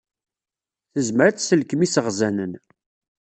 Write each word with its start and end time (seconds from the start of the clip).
Tezmer 0.93 1.25
ad 1.27 1.37
tselkem 1.37 1.81
iseɣzanen. 1.85 2.53